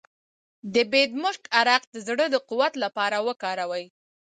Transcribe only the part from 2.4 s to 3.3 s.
قوت لپاره